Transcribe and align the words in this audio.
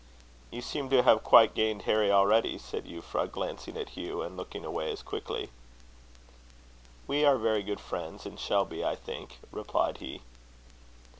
"You 0.49 0.63
seem 0.63 0.89
to 0.89 1.03
have 1.03 1.23
quite 1.23 1.53
gained 1.53 1.83
Harry 1.83 2.11
already," 2.11 2.57
said 2.57 2.85
Euphra, 2.85 3.31
glancing 3.31 3.77
at 3.77 3.89
Hugh, 3.89 4.23
and 4.23 4.35
looking 4.35 4.65
away 4.65 4.91
as 4.91 5.03
quickly. 5.03 5.51
"We 7.05 7.23
are 7.23 7.37
very 7.37 7.61
good 7.61 7.79
friends, 7.79 8.25
and 8.25 8.39
shall 8.39 8.65
be, 8.65 8.83
I 8.83 8.95
think," 8.95 9.37
replied 9.51 9.99
he. 9.99 10.23